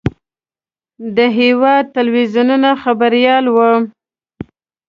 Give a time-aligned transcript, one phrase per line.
[1.15, 2.51] د هېواد تلویزیون
[2.83, 3.57] خبریال و.